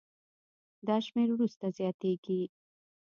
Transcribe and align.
دا 0.87 0.95
شمېر 1.05 1.29
وروسته 1.33 1.65
زیاتېږي. 1.77 2.41